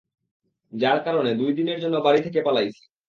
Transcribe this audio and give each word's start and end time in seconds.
যার 0.73 0.99
কারণে 1.05 1.31
দুই 1.35 1.51
দিনের 1.53 1.77
জন্য 1.79 1.95
বাড়ি 2.05 2.19
থেকে 2.23 2.39
পালাইছি। 2.41 2.83